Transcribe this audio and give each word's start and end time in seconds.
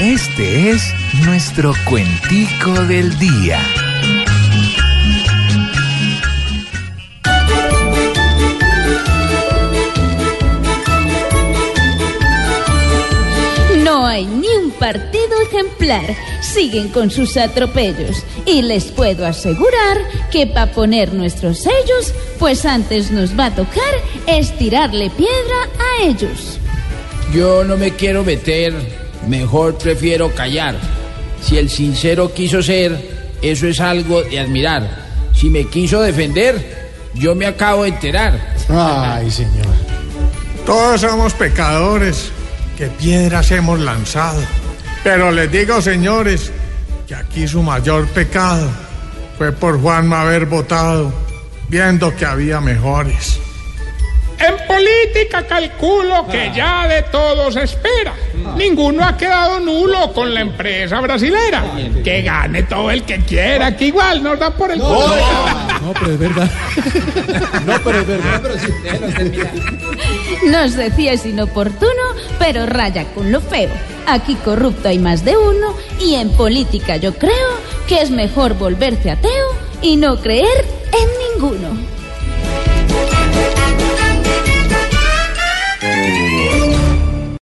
Este 0.00 0.72
es 0.72 0.92
nuestro 1.24 1.72
cuentico 1.88 2.70
del 2.84 3.18
día. 3.18 3.58
No 13.82 14.06
hay 14.06 14.26
ni 14.26 14.48
un 14.48 14.70
partido 14.72 15.40
ejemplar. 15.50 16.14
Siguen 16.42 16.88
con 16.88 17.10
sus 17.10 17.38
atropellos. 17.38 18.22
Y 18.44 18.60
les 18.60 18.92
puedo 18.92 19.24
asegurar 19.24 19.96
que 20.30 20.46
para 20.46 20.72
poner 20.72 21.14
nuestros 21.14 21.60
sellos, 21.60 22.12
pues 22.38 22.66
antes 22.66 23.10
nos 23.10 23.36
va 23.36 23.46
a 23.46 23.54
tocar 23.54 23.94
estirarle 24.26 25.08
piedra 25.08 25.70
a 25.78 26.04
ellos. 26.04 26.60
Yo 27.32 27.64
no 27.64 27.78
me 27.78 27.92
quiero 27.92 28.24
meter, 28.24 28.74
mejor 29.26 29.76
prefiero 29.78 30.34
callar. 30.34 30.76
Si 31.42 31.58
el 31.58 31.70
sincero 31.70 32.32
quiso 32.32 32.62
ser, 32.62 33.36
eso 33.42 33.66
es 33.66 33.80
algo 33.80 34.22
de 34.22 34.40
admirar. 34.40 35.06
Si 35.34 35.50
me 35.50 35.66
quiso 35.66 36.00
defender, 36.00 36.90
yo 37.14 37.34
me 37.34 37.46
acabo 37.46 37.82
de 37.82 37.90
enterar. 37.90 38.54
Ay, 38.68 39.30
señor. 39.30 39.66
Todos 40.64 41.00
somos 41.00 41.32
pecadores, 41.34 42.30
que 42.76 42.86
piedras 42.86 43.50
hemos 43.52 43.78
lanzado. 43.80 44.40
Pero 45.04 45.30
les 45.30 45.50
digo, 45.50 45.80
señores, 45.80 46.50
que 47.06 47.14
aquí 47.14 47.46
su 47.46 47.62
mayor 47.62 48.08
pecado 48.08 48.68
fue 49.38 49.52
por 49.52 49.80
Juanma 49.80 50.22
haber 50.22 50.46
votado, 50.46 51.12
viendo 51.68 52.14
que 52.16 52.26
había 52.26 52.60
mejores. 52.60 53.38
En 54.38 54.66
política 54.66 55.46
calculo 55.46 56.26
que 56.26 56.52
ya 56.54 56.86
de 56.86 57.02
todo 57.04 57.50
se 57.50 57.62
espera. 57.62 58.14
Ninguno 58.56 59.04
ha 59.04 59.16
quedado 59.16 59.60
nulo 59.60 60.12
con 60.12 60.32
la 60.32 60.40
empresa 60.40 61.00
brasilera. 61.00 61.64
Que 62.04 62.22
gane 62.22 62.62
todo 62.64 62.90
el 62.90 63.02
que 63.02 63.18
quiera, 63.20 63.76
que 63.76 63.86
igual 63.86 64.22
nos 64.22 64.38
da 64.38 64.50
por 64.50 64.70
el 64.70 64.78
culo. 64.78 65.16
No, 65.82 65.92
pero 65.94 66.12
es 66.12 66.18
verdad. 66.18 66.50
No, 67.66 67.74
pero 67.82 68.00
es 68.00 68.06
verdad. 68.06 68.42
No 70.46 70.68
sé 70.68 70.90
si 70.92 71.08
es 71.08 71.24
inoportuno, 71.26 71.90
pero 72.38 72.66
raya 72.66 73.04
con 73.14 73.32
lo 73.32 73.40
feo. 73.40 73.70
Aquí 74.06 74.34
corrupto 74.36 74.88
hay 74.88 74.98
más 74.98 75.24
de 75.24 75.36
uno 75.36 75.74
y 76.00 76.14
en 76.14 76.30
política 76.30 76.96
yo 76.96 77.14
creo 77.14 77.32
que 77.88 78.02
es 78.02 78.10
mejor 78.10 78.54
volverse 78.54 79.10
ateo 79.10 79.48
y 79.82 79.96
no 79.96 80.20
creer 80.20 80.64
en 80.92 81.40
ninguno. 81.40 81.95